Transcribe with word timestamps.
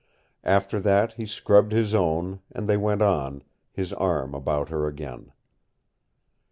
After 0.43 0.79
that 0.79 1.13
he 1.13 1.27
scrubbed 1.27 1.73
his 1.73 1.93
own, 1.93 2.39
and 2.51 2.67
they 2.67 2.75
went 2.75 3.03
on, 3.03 3.43
his 3.71 3.93
arm 3.93 4.33
about 4.33 4.69
her 4.69 4.87
again. 4.87 5.31